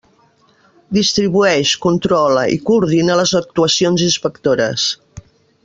Distribueix, 0.97 1.73
controla 1.83 2.47
i 2.55 2.57
coordina 2.71 3.19
les 3.21 3.35
actuacions 3.43 4.07
inspectores. 4.09 4.89